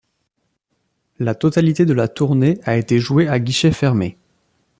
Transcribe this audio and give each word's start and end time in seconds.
La 1.19 1.35
totalité 1.35 1.85
de 1.85 1.93
la 1.93 2.07
tournée 2.07 2.59
a 2.63 2.75
été 2.75 2.97
jouée 2.97 3.27
à 3.27 3.39
guichets 3.39 3.71
fermés. 3.71 4.17